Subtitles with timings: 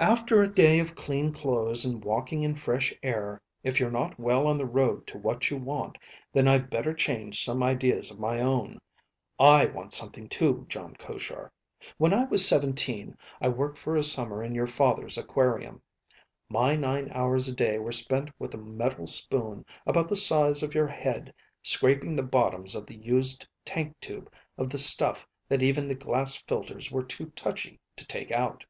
[0.00, 4.48] After a day of clean clothes and walking in fresh air, if you're not well
[4.48, 5.98] on the road to what you want,
[6.32, 8.80] then I'd better change some ideas of my own.
[9.38, 11.52] I want something too, Jon Koshar.
[11.96, 15.80] When I was seventeen, I worked for a summer in your father's aquarium.
[16.48, 20.74] My nine hours a day were spent with a metal spoon about the size of
[20.74, 21.32] your head
[21.62, 26.34] scraping the bottoms of the used tank tube of the stuff that even the glass
[26.48, 28.64] filters were too touchy to take out.